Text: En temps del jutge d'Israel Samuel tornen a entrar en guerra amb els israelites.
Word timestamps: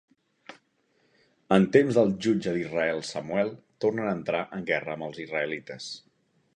En 1.57 1.67
temps 1.75 1.99
del 1.99 2.15
jutge 2.27 2.55
d'Israel 2.57 3.05
Samuel 3.13 3.55
tornen 3.87 4.09
a 4.15 4.19
entrar 4.21 4.45
en 4.59 4.69
guerra 4.75 4.99
amb 4.99 5.11
els 5.11 5.25
israelites. 5.29 5.97